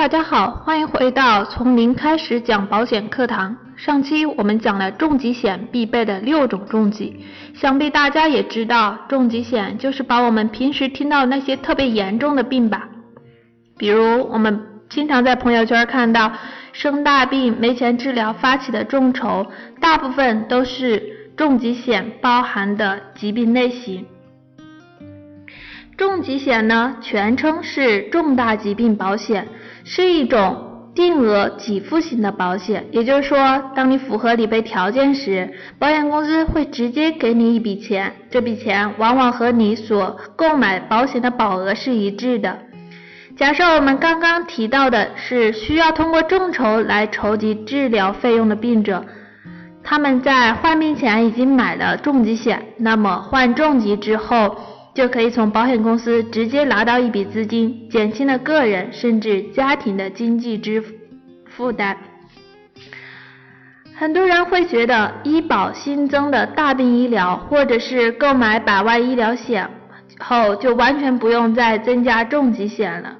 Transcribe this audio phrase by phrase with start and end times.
[0.00, 3.54] 大家好，欢迎回到从零开始讲保险课堂。
[3.76, 7.22] 上期我们讲了重疾险必备的六种重疾，
[7.52, 12.88] 想必大家也知道，重疾险就是把我们平时听到那些特别严重的病吧，
[13.76, 14.58] 比如我们
[14.88, 16.32] 经常在朋友圈看到
[16.72, 19.44] 生大病没钱治疗发起的众筹，
[19.82, 24.06] 大部分都是重疾险包含的疾病类型。
[25.98, 29.46] 重疾险呢，全称是重大疾病保险，
[29.84, 32.84] 是一种定额给付型的保险。
[32.90, 42.58] 也就是说，当你符合理赔条件时，保险公司会直接给你一笔钱，这笔钱往往和你所购买保险的保额是一致的。
[43.36, 49.04] 假设我们刚刚提到的是需要通过众筹来筹集治疗费用的病者，
[49.82, 54.56] 他们在患病前已经买了重疾险，那么患重疾之后。
[54.94, 60.82] 就可以从保险公司直接拿到一笔资金，减轻了个人甚至家庭的经济支
[61.46, 61.96] 负担。
[63.94, 69.68] 很多人会觉得医保新增的大病医疗，或者是购买百万医疗险
[70.18, 73.18] 后，就完全不用再增加重疾险了。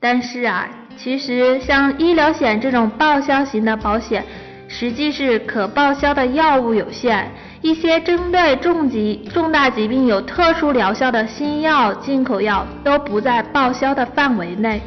[0.00, 4.24] 但是啊，其实像医疗险这种报销型的保险，
[4.72, 7.28] 实际是可报销的药物有限。
[7.60, 14.80] 一些针对重疾、重大疾病有特殊疗效的新药、进口药都不在报销的范围内，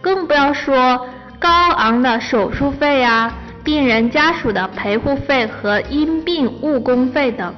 [0.00, 1.06] 更不要说
[1.38, 7.54] 高昂的手术费啊、病人家属的陪护费和因病误工费等。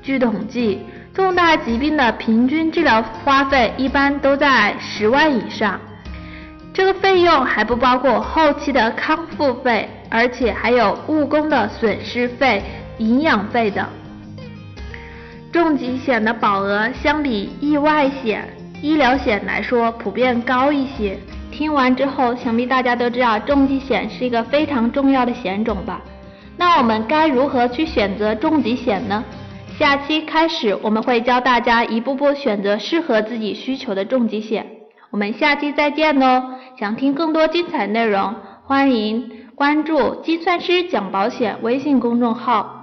[0.00, 5.80] 据统计，重大疾病的平均治疗花费一般都在十万以上，
[6.72, 12.62] 这个费用还不包括后期的康复费，而且还有误工的损失费。
[12.98, 13.86] 营养费等，
[15.52, 18.48] 重疾险的保额相比意外险、
[18.80, 21.18] 医疗险来说普遍高一些。
[21.52, 26.00] 听完之后，想必大家都知道重疾险是一个非常重要的险种吧？
[26.56, 29.22] 那我们该如何去选择重疾险呢？
[29.78, 34.66] 下期开始我们会教大家一步步选择适合自己需求的重疾险。
[35.10, 36.54] 我们下期再见哦！
[36.80, 38.34] 想听更多精彩内容，
[38.64, 42.75] 欢迎关注“计算师讲保险”微信公众号。